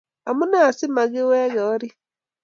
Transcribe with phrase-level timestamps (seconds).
[0.29, 1.95] Amune asi magiwegen orit?